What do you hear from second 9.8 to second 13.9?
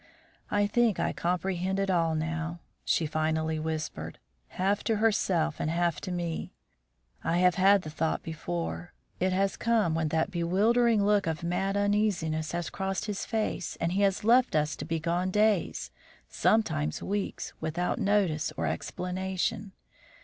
when that bewildering look of mad uneasiness has crossed his face